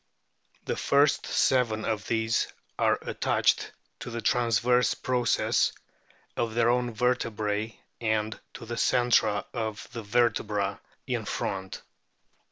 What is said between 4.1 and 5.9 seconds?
transverse process